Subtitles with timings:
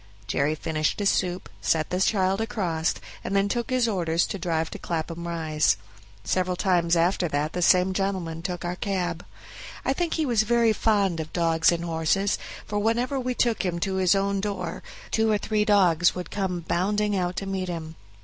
[0.25, 4.71] Jerry finished his soup, set the child across, and then took his orders to drive
[4.71, 5.77] to Clapham Rise.
[6.23, 9.23] Several times after that the same gentleman took our cab.
[9.85, 13.77] I think he was very fond of dogs and horses, for whenever we took him
[13.81, 17.93] to his own door two or three dogs would come bounding out to meet him.